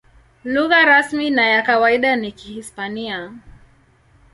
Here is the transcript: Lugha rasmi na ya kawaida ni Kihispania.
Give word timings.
Lugha 0.45 0.85
rasmi 0.85 1.29
na 1.29 1.45
ya 1.47 1.63
kawaida 1.63 2.15
ni 2.15 2.31
Kihispania. 2.31 3.33